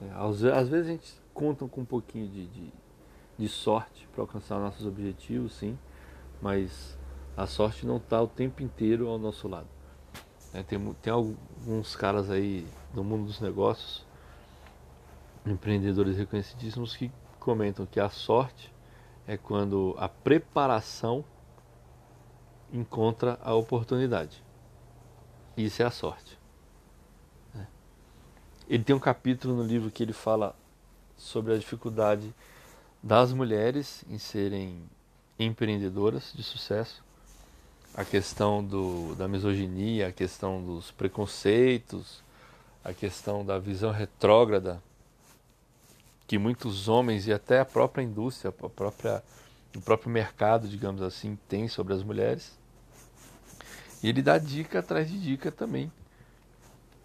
É, 0.00 0.10
às, 0.14 0.44
às, 0.44 0.68
vezes 0.68 0.86
a 0.86 0.92
gente 0.92 1.20
conta 1.34 1.66
com 1.66 1.80
um 1.80 1.84
pouquinho 1.84 2.28
de, 2.28 2.46
de, 2.46 2.72
de 3.36 3.48
sorte 3.48 4.06
para 4.12 4.22
alcançar 4.22 4.60
nossos 4.60 4.86
objetivos, 4.86 5.54
sim, 5.54 5.76
mas 6.40 6.96
a 7.36 7.44
sorte 7.44 7.84
não 7.84 7.96
está 7.96 8.22
o 8.22 8.28
tempo 8.28 8.62
inteiro 8.62 9.08
ao 9.08 9.18
nosso 9.18 9.48
lado. 9.48 9.66
É, 10.54 10.62
tem, 10.62 10.78
tem 11.02 11.12
alguns 11.12 11.96
caras 11.96 12.30
aí 12.30 12.64
do 12.94 13.02
mundo 13.02 13.26
dos 13.26 13.40
negócios, 13.40 14.06
empreendedores 15.44 16.16
reconhecidíssimos, 16.16 16.94
que 16.94 17.10
comentam 17.40 17.84
que 17.84 17.98
a 17.98 18.08
sorte 18.08 18.72
é 19.30 19.36
quando 19.36 19.94
a 19.96 20.08
preparação 20.08 21.24
encontra 22.72 23.38
a 23.40 23.54
oportunidade. 23.54 24.42
Isso 25.56 25.80
é 25.82 25.84
a 25.84 25.90
sorte. 25.92 26.36
Ele 28.68 28.82
tem 28.82 28.94
um 28.94 28.98
capítulo 28.98 29.54
no 29.54 29.62
livro 29.62 29.88
que 29.88 30.02
ele 30.02 30.12
fala 30.12 30.56
sobre 31.16 31.54
a 31.54 31.56
dificuldade 31.56 32.34
das 33.00 33.32
mulheres 33.32 34.04
em 34.10 34.18
serem 34.18 34.82
empreendedoras 35.38 36.32
de 36.34 36.42
sucesso, 36.42 37.00
a 37.94 38.04
questão 38.04 38.64
do, 38.64 39.14
da 39.14 39.28
misoginia, 39.28 40.08
a 40.08 40.12
questão 40.12 40.60
dos 40.60 40.90
preconceitos, 40.90 42.20
a 42.82 42.92
questão 42.92 43.46
da 43.46 43.60
visão 43.60 43.92
retrógrada 43.92 44.82
que 46.30 46.38
muitos 46.38 46.86
homens 46.86 47.26
e 47.26 47.32
até 47.32 47.58
a 47.58 47.64
própria 47.64 48.04
indústria, 48.04 48.54
a 48.56 48.68
própria, 48.68 49.20
o 49.76 49.80
próprio 49.80 50.08
mercado, 50.08 50.68
digamos 50.68 51.02
assim, 51.02 51.36
tem 51.48 51.66
sobre 51.66 51.92
as 51.92 52.04
mulheres. 52.04 52.56
E 54.00 54.08
ele 54.08 54.22
dá 54.22 54.38
dica 54.38 54.78
atrás 54.78 55.10
de 55.10 55.18
dica 55.18 55.50
também 55.50 55.90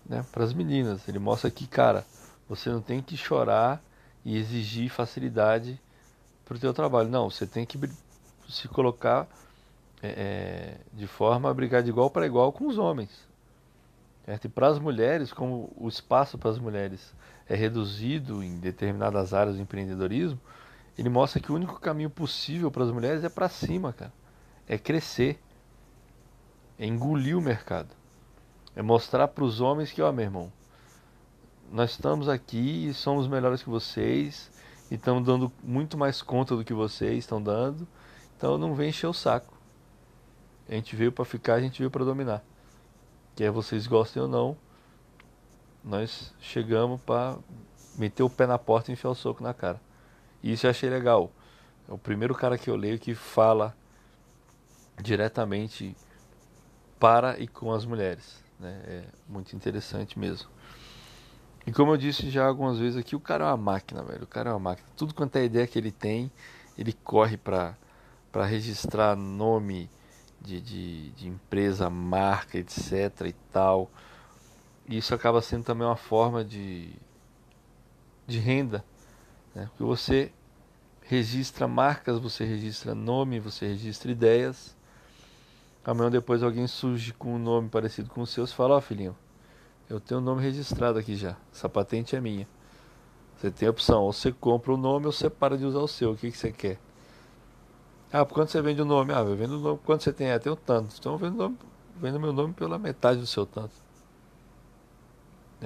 né, 0.06 0.24
para 0.32 0.44
as 0.44 0.54
meninas. 0.54 1.08
Ele 1.08 1.18
mostra 1.18 1.50
que, 1.50 1.66
cara, 1.66 2.06
você 2.48 2.70
não 2.70 2.84
tem 2.84 3.02
que 3.02 3.18
chorar 3.18 3.82
e 4.24 4.38
exigir 4.38 4.92
facilidade 4.92 5.82
para 6.46 6.58
o 6.58 6.60
teu 6.60 6.72
trabalho. 6.72 7.10
Não, 7.10 7.28
você 7.28 7.48
tem 7.48 7.66
que 7.66 7.80
se 8.48 8.68
colocar 8.68 9.28
é, 10.04 10.08
é, 10.08 10.78
de 10.94 11.08
forma 11.08 11.50
a 11.50 11.54
brigar 11.56 11.82
de 11.82 11.90
igual 11.90 12.12
para 12.12 12.28
igual 12.28 12.52
com 12.52 12.68
os 12.68 12.78
homens. 12.78 13.10
Certo? 14.24 14.46
E 14.46 14.50
para 14.50 14.68
as 14.68 14.78
mulheres, 14.78 15.34
como 15.34 15.74
o 15.76 15.88
espaço 15.88 16.38
para 16.38 16.52
as 16.52 16.60
mulheres 16.60 17.12
é 17.48 17.56
reduzido 17.56 18.44
em 18.44 18.58
determinadas 18.58 19.34
áreas 19.34 19.56
do 19.56 19.62
empreendedorismo, 19.62 20.40
ele 20.98 21.10
mostra 21.10 21.42
que 21.42 21.52
o 21.52 21.56
único 21.56 21.80
caminho 21.80 22.10
possível 22.10 22.72
para 22.72 22.84
as 22.84 22.92
mulheres 22.92 23.24
é 23.24 23.30
para 23.30 23.50
cima, 23.50 23.94
cara. 23.94 24.14
É 24.68 24.78
crescer. 24.78 25.40
É 26.80 26.86
engolir 26.86 27.38
o 27.38 27.42
mercado. 27.42 27.90
É 28.76 28.82
mostrar 28.82 29.28
para 29.28 29.44
os 29.44 29.62
homens 29.62 29.92
que, 29.92 30.02
ó, 30.02 30.12
meu 30.12 30.26
irmão, 30.26 30.52
nós 31.72 31.92
estamos 31.92 32.30
aqui 32.30 32.88
e 32.88 32.94
somos 32.94 33.28
melhores 33.28 33.62
que 33.62 33.70
vocês 33.70 34.52
e 34.90 34.96
estamos 34.96 35.26
dando 35.26 35.52
muito 35.64 35.98
mais 35.98 36.22
conta 36.22 36.56
do 36.56 36.64
que 36.64 36.74
vocês 36.74 37.20
estão 37.20 37.42
dando. 37.42 37.88
Então 38.38 38.58
não 38.58 38.74
vem 38.76 38.90
encher 38.90 39.08
o 39.08 39.14
saco. 39.14 39.54
A 40.68 40.74
gente 40.74 40.96
veio 40.96 41.12
para 41.12 41.26
ficar, 41.26 41.56
a 41.56 41.62
gente 41.62 41.80
veio 41.80 41.92
para 41.92 42.06
dominar. 42.06 42.44
Quer 43.36 43.52
vocês 43.52 43.86
gostem 43.86 44.22
ou 44.22 44.28
não, 44.28 44.58
nós 45.86 46.34
chegamos 46.40 47.00
para 47.02 47.38
meter 47.96 48.24
o 48.24 48.30
pé 48.30 48.48
na 48.48 48.58
porta 48.58 48.92
e 48.92 48.94
enfiar 48.94 49.12
o 49.12 49.16
soco 49.16 49.44
na 49.44 49.54
cara. 49.54 49.80
E 50.42 50.52
isso 50.52 50.66
eu 50.66 50.72
achei 50.72 50.90
legal. 50.90 51.32
É 51.88 51.94
o 51.94 51.98
primeiro 51.98 52.34
cara 52.34 52.58
que 52.58 52.70
eu 52.70 52.76
leio 52.76 52.98
que 52.98 53.14
fala 53.14 53.76
diretamente 55.02 55.96
para 57.00 57.40
e 57.40 57.48
com 57.48 57.72
as 57.72 57.86
mulheres. 57.86 58.44
Né? 58.60 58.82
É 58.88 59.04
muito 59.30 59.56
interessante 59.56 60.18
mesmo. 60.18 60.50
E 61.68 61.72
como 61.72 61.92
eu 61.92 61.98
disse 61.98 62.30
já 62.30 62.46
algumas 62.46 62.80
vezes 62.80 62.98
aqui, 62.98 63.16
o 63.16 63.20
cara 63.20 63.46
é 63.46 63.48
uma 63.48 63.58
máquina, 63.58 64.04
velho. 64.04 64.24
O 64.24 64.28
cara 64.28 64.50
é 64.50 64.54
uma 64.54 64.60
máquina. 64.60 64.88
Tudo 64.96 65.14
quanto 65.14 65.36
é 65.36 65.46
ideia 65.46 65.68
que 65.68 65.78
ele 65.78 65.92
tem, 65.92 66.32
ele 66.78 66.94
corre 66.94 67.38
para 67.38 67.76
registrar 68.46 69.16
nome 69.16 69.90
de, 70.42 70.62
de, 70.62 71.10
de 71.12 71.28
empresa, 71.28 71.90
marca, 71.90 72.58
etc 72.58 73.22
e 73.28 73.34
tal. 73.52 73.90
E 74.88 74.98
isso 74.98 75.14
acaba 75.14 75.42
sendo 75.42 75.64
também 75.64 75.86
uma 75.86 75.96
forma 75.96 76.44
de, 76.44 76.94
de 78.28 78.40
renda. 78.40 78.84
Né? 79.54 79.68
Porque 79.70 79.84
você 79.84 80.32
registra 81.02 81.68
marcas, 81.68 82.20
você 82.20 82.46
registra 82.46 82.94
nome, 82.94 83.40
você 83.40 83.68
registra 83.68 84.12
ideias. 84.12 84.76
Amanhã 85.84 86.10
depois 86.10 86.42
alguém 86.42 86.68
surge 86.68 87.14
com 87.14 87.36
um 87.36 87.40
nome 87.40 87.70
parecido 87.70 88.10
com 88.10 88.22
o 88.22 88.28
seu 88.28 88.44
e 88.44 88.48
fala, 88.48 88.76
ó 88.76 88.78
oh, 88.78 88.82
filhinho, 88.82 89.16
eu 89.90 90.00
tenho 90.00 90.20
o 90.20 90.24
nome 90.24 90.42
registrado 90.42 90.98
aqui 90.98 91.16
já. 91.16 91.36
Essa 91.54 91.70
patente 91.70 92.16
é 92.16 92.22
minha. 92.22 92.48
Você 93.38 93.52
tem 93.52 93.68
a 93.68 93.72
opção, 93.72 94.04
ou 94.04 94.14
você 94.14 94.32
compra 94.32 94.74
o 94.74 94.78
nome 94.78 95.06
ou 95.06 95.12
você 95.12 95.30
para 95.30 95.58
de 95.58 95.66
usar 95.66 95.80
o 95.80 95.88
seu. 95.88 96.12
O 96.12 96.18
que, 96.18 96.32
que 96.32 96.38
você 96.38 96.52
quer? 96.52 96.80
Ah, 98.12 98.26
por 98.26 98.34
quanto 98.34 98.52
você 98.52 98.62
vende 98.62 98.82
o 98.82 98.86
nome? 98.86 99.14
Ah, 99.14 99.20
eu 99.20 99.36
vendo 99.36 99.58
o 99.58 99.60
nome. 99.60 99.80
Quanto 99.86 100.04
você 100.04 100.14
tem? 100.14 100.32
Ah, 100.32 100.40
tenho 100.40 100.56
tanto. 100.56 100.96
Então 100.98 101.12
eu 101.12 101.18
vendo, 101.18 101.36
nome, 101.36 101.58
vendo 101.98 102.20
meu 102.20 102.32
nome 102.32 102.54
pela 102.54 102.80
metade 102.80 103.20
do 103.20 103.28
seu 103.28 103.46
tanto. 103.46 103.85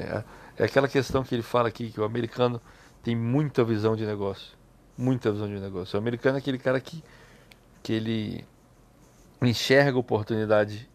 É, 0.01 0.23
é 0.57 0.65
aquela 0.65 0.87
questão 0.87 1.23
que 1.23 1.33
ele 1.35 1.41
fala 1.41 1.67
aqui, 1.67 1.91
que 1.91 1.99
o 1.99 2.03
americano 2.03 2.61
tem 3.03 3.15
muita 3.15 3.63
visão 3.63 3.95
de 3.95 4.05
negócio. 4.05 4.57
Muita 4.97 5.31
visão 5.31 5.47
de 5.47 5.59
negócio. 5.59 5.97
O 5.97 6.01
americano 6.01 6.37
é 6.37 6.39
aquele 6.39 6.57
cara 6.57 6.79
que, 6.79 7.03
que 7.81 7.93
ele 7.93 8.45
enxerga 9.41 9.97
oportunidade 9.97 10.89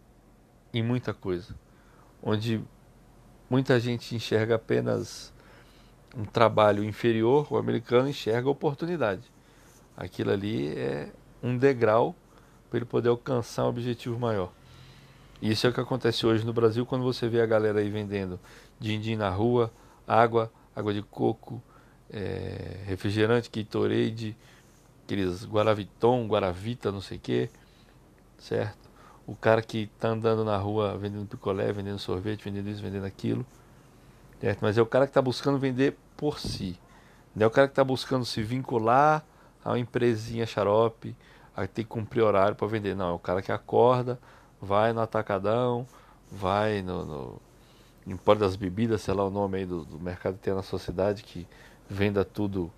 em 0.73 0.83
muita 0.83 1.13
coisa. 1.13 1.55
Onde 2.21 2.63
muita 3.49 3.79
gente 3.79 4.15
enxerga 4.15 4.55
apenas 4.55 5.33
um 6.15 6.25
trabalho 6.25 6.83
inferior, 6.83 7.47
o 7.51 7.57
americano 7.57 8.07
enxerga 8.07 8.49
oportunidade. 8.49 9.23
Aquilo 9.97 10.31
ali 10.31 10.69
é 10.77 11.11
um 11.41 11.57
degrau 11.57 12.15
para 12.69 12.77
ele 12.77 12.85
poder 12.85 13.09
alcançar 13.09 13.65
um 13.65 13.69
objetivo 13.69 14.19
maior. 14.19 14.51
Isso 15.49 15.67
é 15.67 15.69
o 15.69 15.73
que 15.73 15.79
acontece 15.79 16.25
hoje 16.25 16.45
no 16.45 16.53
Brasil 16.53 16.85
quando 16.85 17.03
você 17.03 17.27
vê 17.27 17.41
a 17.41 17.45
galera 17.45 17.79
aí 17.79 17.89
vendendo 17.89 18.39
din-din 18.79 19.15
na 19.15 19.29
rua, 19.29 19.71
água, 20.07 20.51
água 20.75 20.93
de 20.93 21.01
coco, 21.01 21.61
é, 22.11 22.79
refrigerante, 22.85 23.49
Gatorade, 23.53 24.35
aqueles 25.03 25.45
Guaraviton, 25.45 26.27
Guaravita, 26.27 26.91
não 26.91 27.01
sei 27.01 27.17
o 27.17 27.19
que, 27.21 27.49
certo? 28.39 28.85
o 29.27 29.35
cara 29.35 29.61
que 29.61 29.89
está 29.95 30.09
andando 30.09 30.45
na 30.45 30.57
rua 30.57 30.97
vendendo 30.97 31.25
picolé, 31.25 31.71
vendendo 31.71 31.97
sorvete, 31.97 32.43
vendendo 32.43 32.69
isso, 32.69 32.81
vendendo 32.81 33.05
aquilo. 33.05 33.45
Certo? 34.39 34.59
Mas 34.61 34.77
é 34.77 34.81
o 34.81 34.85
cara 34.85 35.05
que 35.05 35.11
está 35.11 35.21
buscando 35.21 35.57
vender 35.57 35.97
por 36.15 36.39
si. 36.39 36.77
Não 37.35 37.45
é 37.45 37.47
o 37.47 37.51
cara 37.51 37.67
que 37.67 37.71
está 37.71 37.83
buscando 37.83 38.23
se 38.23 38.43
vincular 38.43 39.25
a 39.63 39.71
uma 39.71 39.79
empresinha 39.79 40.45
xarope, 40.45 41.15
a 41.55 41.65
ter 41.65 41.83
que 41.83 41.89
cumprir 41.89 42.21
horário 42.21 42.55
para 42.55 42.67
vender. 42.67 42.95
Não, 42.95 43.09
é 43.09 43.13
o 43.13 43.19
cara 43.19 43.41
que 43.41 43.51
acorda, 43.51 44.19
vai 44.61 44.93
no 44.93 45.01
atacadão, 45.01 45.87
vai 46.31 46.81
no, 46.81 47.05
no 47.05 47.41
Empório 48.07 48.41
das 48.41 48.55
Bebidas, 48.55 49.01
sei 49.01 49.13
lá 49.13 49.25
o 49.25 49.29
nome 49.29 49.59
aí 49.59 49.65
do, 49.65 49.83
do 49.83 49.99
mercado 49.99 50.35
que 50.35 50.43
tem 50.43 50.53
na 50.53 50.61
sociedade, 50.61 51.23
que 51.23 51.47
venda 51.89 52.23
tudo 52.23 52.71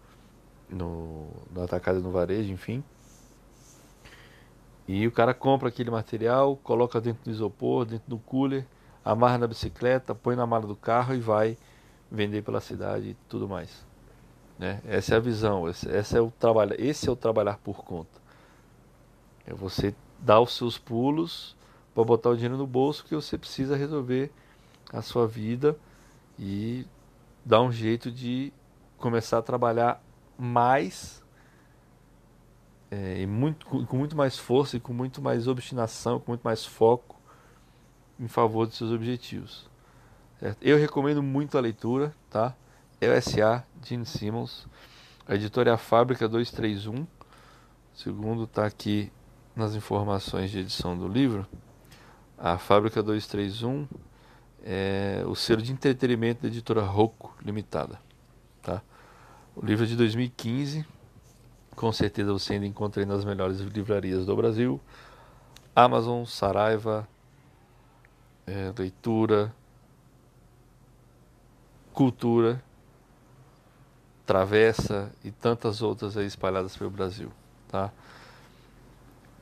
no, 0.69 1.27
no 1.51 1.63
atacado 1.63 1.99
e 1.99 2.01
no 2.01 2.11
varejo, 2.11 2.51
enfim. 2.51 2.83
E 4.87 5.05
o 5.05 5.11
cara 5.11 5.33
compra 5.33 5.67
aquele 5.67 5.91
material, 5.91 6.55
coloca 6.63 7.01
dentro 7.01 7.25
do 7.25 7.29
isopor, 7.29 7.85
dentro 7.85 8.09
do 8.09 8.17
cooler, 8.17 8.65
amarra 9.03 9.37
na 9.37 9.47
bicicleta, 9.47 10.15
põe 10.15 10.35
na 10.35 10.47
mala 10.47 10.65
do 10.65 10.75
carro 10.75 11.13
e 11.13 11.19
vai 11.19 11.57
vender 12.09 12.41
pela 12.41 12.61
cidade 12.61 13.09
e 13.09 13.13
tudo 13.27 13.49
mais. 13.49 13.85
Né? 14.57 14.81
Essa 14.87 15.15
é 15.15 15.17
a 15.17 15.19
visão, 15.19 15.67
esse, 15.67 15.89
esse, 15.89 16.17
é 16.17 16.21
o 16.21 16.31
trabalho, 16.31 16.73
esse 16.79 17.07
é 17.09 17.11
o 17.11 17.17
trabalhar 17.17 17.57
por 17.57 17.83
conta. 17.83 18.21
É 19.45 19.53
você 19.53 19.93
dar 20.19 20.39
os 20.39 20.55
seus 20.55 20.77
pulos 20.77 21.56
para 21.97 22.05
botar 22.05 22.29
o 22.29 22.35
dinheiro 22.35 22.55
no 22.57 22.67
bolso 22.67 23.03
que 23.03 23.15
você 23.15 23.39
precisa 23.39 23.75
resolver 23.75 24.31
a 24.93 25.01
sua 25.01 25.27
vida 25.27 25.75
e 26.37 26.85
dar 27.43 27.59
um 27.63 27.71
jeito 27.71 28.11
de 28.11 28.53
começar 28.99 29.39
a 29.39 29.41
trabalhar 29.41 29.99
mais 30.37 31.23
é, 32.91 33.25
muito, 33.25 33.65
com 33.65 33.97
muito 33.97 34.15
mais 34.15 34.37
força 34.37 34.77
e 34.77 34.79
com 34.79 34.93
muito 34.93 35.23
mais 35.23 35.47
obstinação, 35.47 36.19
com 36.19 36.33
muito 36.33 36.43
mais 36.43 36.63
foco 36.63 37.19
em 38.19 38.27
favor 38.27 38.67
dos 38.67 38.77
seus 38.77 38.91
objetivos. 38.91 39.67
Certo? 40.39 40.61
Eu 40.61 40.77
recomendo 40.77 41.23
muito 41.23 41.57
a 41.57 41.61
leitura, 41.61 42.13
tá? 42.29 42.55
ESA, 43.01 43.65
Gene 43.83 44.05
Simmons. 44.05 44.67
A 45.27 45.33
editora 45.33 45.71
é 45.71 45.73
a 45.73 45.77
Fábrica 45.79 46.29
231. 46.29 47.07
Segundo 47.95 48.43
está 48.43 48.67
aqui 48.67 49.11
nas 49.55 49.73
informações 49.73 50.51
de 50.51 50.59
edição 50.59 50.95
do 50.95 51.07
livro. 51.07 51.47
A 52.37 52.57
Fábrica 52.57 53.01
231 53.01 53.87
é 54.63 55.23
o 55.25 55.35
selo 55.35 55.61
de 55.61 55.71
entretenimento 55.71 56.43
da 56.43 56.47
editora 56.47 56.81
Rocco 56.81 57.35
Limitada. 57.43 57.99
Tá? 58.61 58.81
O 59.55 59.65
livro 59.65 59.85
é 59.85 59.87
de 59.87 59.95
2015 59.95 60.85
com 61.77 61.91
certeza 61.93 62.33
você 62.33 62.53
ainda 62.53 62.65
encontra 62.65 63.05
nas 63.05 63.23
melhores 63.23 63.59
livrarias 63.59 64.25
do 64.25 64.35
Brasil. 64.35 64.81
Amazon, 65.75 66.25
Saraiva, 66.25 67.07
é, 68.47 68.73
Leitura, 68.75 69.53
Cultura, 71.93 72.63
Travessa 74.25 75.11
e 75.23 75.29
tantas 75.29 75.83
outras 75.83 76.17
aí 76.17 76.25
espalhadas 76.25 76.75
pelo 76.75 76.89
Brasil. 76.89 77.31
Tá? 77.69 77.91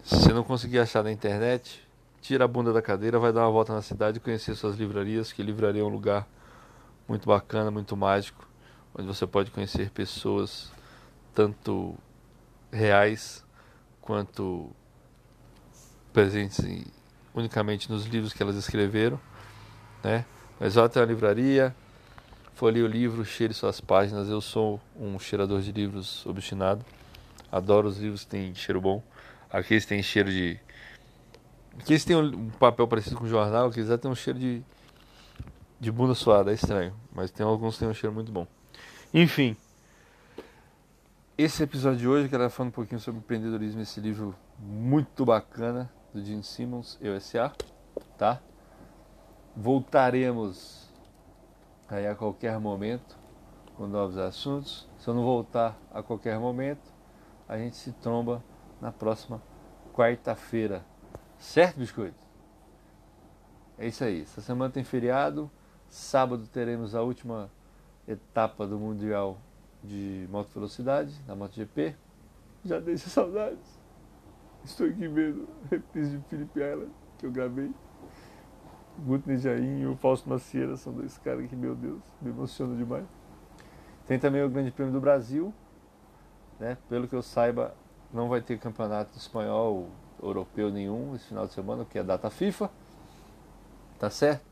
Se 0.04 0.34
não 0.34 0.44
conseguir 0.44 0.80
achar 0.80 1.06
na 1.06 1.14
internet, 1.14 1.85
tira 2.26 2.46
a 2.46 2.48
bunda 2.48 2.74
da 2.74 2.82
cadeira, 2.82 3.20
vai 3.20 3.32
dar 3.32 3.42
uma 3.42 3.52
volta 3.52 3.72
na 3.72 3.84
cidade 3.84 4.18
e 4.18 4.20
conhecer 4.20 4.56
suas 4.56 4.76
livrarias, 4.76 5.32
que 5.32 5.44
livraria 5.44 5.82
é 5.82 5.86
um 5.86 5.90
lugar 5.90 6.28
muito 7.08 7.28
bacana, 7.28 7.70
muito 7.70 7.96
mágico, 7.96 8.48
onde 8.98 9.08
você 9.08 9.28
pode 9.28 9.52
conhecer 9.52 9.92
pessoas 9.92 10.72
tanto 11.36 11.96
reais 12.72 13.46
quanto 14.02 14.72
presentes 16.12 16.60
em, 16.60 16.84
unicamente 17.34 17.92
nos 17.92 18.06
livros 18.06 18.34
que 18.34 18.42
elas 18.42 18.56
escreveram, 18.56 19.20
né? 20.04 20.26
Mas 20.60 20.74
vai 20.74 20.86
até 20.86 21.02
a 21.02 21.06
livraria, 21.06 21.76
folhe 22.56 22.82
o 22.82 22.88
livro, 22.88 23.24
cheire 23.24 23.54
suas 23.54 23.80
páginas. 23.80 24.30
Eu 24.30 24.42
sou 24.42 24.82
um 25.00 25.20
cheirador 25.20 25.62
de 25.62 25.72
livros 25.72 26.26
obstinado. 26.26 26.84
Adoro 27.52 27.88
os 27.88 27.98
livros 28.00 28.24
que 28.24 28.30
têm 28.30 28.56
cheiro 28.56 28.82
bom. 28.82 29.04
Aqueles 29.52 29.86
têm 29.86 30.02
cheiro 30.02 30.32
de. 30.32 30.58
Aqueles 31.80 32.06
têm 32.06 32.16
um 32.16 32.50
papel 32.52 32.88
parecido 32.88 33.18
com 33.18 33.28
jornal, 33.28 33.68
aqueles 33.68 33.90
já 33.90 33.98
têm 33.98 34.10
um 34.10 34.16
cheiro 34.16 34.40
de. 34.40 34.64
de 35.80 35.92
bunda 35.92 36.14
suada, 36.14 36.52
é 36.52 36.54
estranho. 36.54 36.94
Mas 37.14 37.32
tem 37.32 37.46
alguns 37.46 37.76
que 37.76 37.80
têm 37.80 37.90
um 37.90 37.94
cheiro 37.94 38.14
muito 38.14 38.32
bom. 38.32 38.48
Enfim. 39.14 39.56
Esse 41.38 41.64
episódio 41.64 42.00
de 42.00 42.08
hoje, 42.08 42.26
eu 42.26 42.30
quero 42.30 42.50
falar 42.50 42.70
um 42.70 42.72
pouquinho 42.72 43.00
sobre 43.02 43.20
empreendedorismo, 43.20 43.82
esse 43.82 44.00
livro 44.00 44.34
muito 44.58 45.26
bacana 45.26 45.92
do 46.14 46.24
Gene 46.24 46.44
Simmons, 46.44 46.98
Eu 47.02 47.14
S.A., 47.14 47.52
tá? 48.18 48.40
Voltaremos 49.54 50.90
aí 51.90 52.08
a 52.08 52.16
qualquer 52.16 52.58
momento 52.58 53.18
com 53.76 53.86
novos 53.86 54.18
assuntos. 54.18 54.88
Se 54.98 55.10
eu 55.10 55.14
não 55.14 55.24
voltar 55.24 55.78
a 55.94 56.02
qualquer 56.02 56.40
momento, 56.40 56.94
a 57.48 57.58
gente 57.58 57.76
se 57.76 57.92
tromba 57.92 58.42
na 58.80 58.92
próxima 58.92 59.42
quarta-feira. 59.94 60.86
Certo, 61.46 61.78
biscoito? 61.78 62.18
É 63.78 63.88
isso 63.88 64.04
aí. 64.04 64.24
Essa 64.24 64.42
semana 64.42 64.74
tem 64.74 64.84
feriado. 64.84 65.50
Sábado 65.88 66.48
teremos 66.48 66.96
a 66.96 67.02
última 67.02 67.50
etapa 68.06 68.68
do 68.68 68.78
Mundial 68.80 69.38
de 69.82 70.28
moto 70.30 70.50
velocidade, 70.54 71.14
na 71.26 71.36
MotoGP. 71.36 71.96
Já 72.66 72.80
deixa 72.80 73.10
saudades. 73.10 73.80
Estou 74.66 74.88
aqui 74.88 75.08
vendo 75.08 75.48
reprise 75.70 76.18
de 76.18 76.24
Felipe 76.26 76.60
Island, 76.60 76.92
que 77.20 77.26
eu 77.28 77.32
gravei. 77.32 77.72
Guto 78.98 79.34
Jain 79.38 79.82
e 79.82 79.86
o 79.86 79.96
Fausto 79.96 80.28
Macieira 80.28 80.76
são 80.76 80.92
dois 80.92 81.18
caras 81.20 81.48
que, 81.48 81.56
meu 81.56 81.76
Deus, 81.76 82.02
me 82.22 82.32
emocionam 82.32 82.76
demais. 82.76 83.06
Tem 84.08 84.20
também 84.20 84.44
o 84.44 84.50
Grande 84.50 84.72
Prêmio 84.72 84.92
do 84.92 85.00
Brasil, 85.00 85.54
né? 86.60 86.76
Pelo 86.90 87.08
que 87.08 87.16
eu 87.16 87.22
saiba, 87.22 87.76
não 88.12 88.28
vai 88.28 88.42
ter 88.42 88.58
campeonato 88.58 89.18
espanhol, 89.18 89.90
europeu 90.26 90.72
nenhum 90.72 91.16
esse 91.16 91.26
final 91.26 91.48
de 91.48 91.54
semana, 91.54 91.84
porque 91.84 92.00
é 92.00 92.04
data 92.04 92.30
FIFA. 92.30 92.70
Tá 94.00 94.10
certo? 94.10 94.44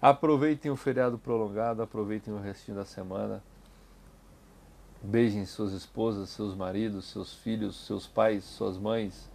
Aproveitem 0.00 0.70
o 0.70 0.76
feriado 0.76 1.18
prolongado, 1.18 1.82
aproveitem 1.82 2.32
o 2.32 2.38
restinho 2.38 2.76
da 2.76 2.84
semana 2.84 3.42
Beijem 5.02 5.46
suas 5.46 5.72
esposas, 5.72 6.28
seus 6.28 6.54
maridos, 6.54 7.06
seus 7.06 7.32
filhos, 7.32 7.86
seus 7.86 8.06
pais, 8.06 8.44
suas 8.44 8.76
mães, 8.76 9.30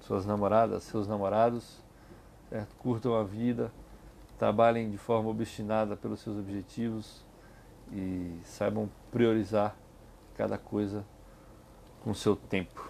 suas 0.00 0.26
namoradas, 0.26 0.82
seus 0.82 1.08
namorados. 1.08 1.78
Certo? 2.50 2.76
Curtam 2.76 3.14
a 3.14 3.24
vida, 3.24 3.72
trabalhem 4.38 4.90
de 4.90 4.98
forma 4.98 5.30
obstinada 5.30 5.96
pelos 5.96 6.20
seus 6.20 6.36
objetivos 6.36 7.24
e 7.90 8.38
saibam 8.44 8.90
priorizar 9.10 9.74
cada 10.36 10.58
coisa 10.58 11.06
com 12.04 12.12
seu 12.12 12.36
tempo. 12.36 12.86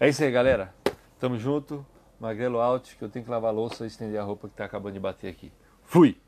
É 0.00 0.08
isso 0.08 0.24
aí, 0.24 0.30
galera. 0.32 0.74
Tamo 1.18 1.38
junto. 1.38 1.84
Magrelo 2.20 2.60
out, 2.60 2.96
que 2.96 3.02
eu 3.02 3.08
tenho 3.08 3.24
que 3.24 3.30
lavar 3.30 3.50
a 3.50 3.54
louça 3.54 3.84
e 3.84 3.86
estender 3.86 4.20
a 4.20 4.24
roupa 4.24 4.48
que 4.48 4.54
tá 4.54 4.64
acabando 4.64 4.94
de 4.94 5.00
bater 5.00 5.28
aqui. 5.28 5.52
Fui! 5.84 6.20